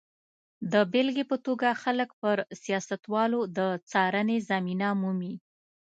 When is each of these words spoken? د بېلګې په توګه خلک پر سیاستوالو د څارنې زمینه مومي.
د 0.71 0.73
بېلګې 0.91 1.23
په 1.31 1.37
توګه 1.45 1.69
خلک 1.83 2.09
پر 2.21 2.37
سیاستوالو 2.63 3.39
د 3.57 3.59
څارنې 3.89 4.37
زمینه 4.49 4.87
مومي. 5.01 5.35